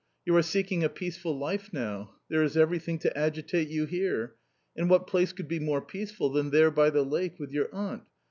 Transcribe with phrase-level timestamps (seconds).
[0.25, 4.33] You are seeking a peace ful life now; there is everything to agitate you here;
[4.75, 8.01] and what place could be more peaceful than there by the lake, with your aunt.